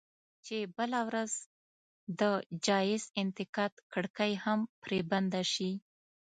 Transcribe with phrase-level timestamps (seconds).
[0.45, 1.31] چې بله ورځ
[2.19, 2.21] د
[2.67, 5.71] جايز انتقاد کړکۍ هم پرې بنده شي.